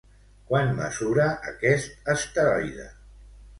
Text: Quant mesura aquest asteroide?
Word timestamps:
Quant 0.51 0.73
mesura 0.79 1.27
aquest 1.53 2.11
asteroide? 2.17 2.91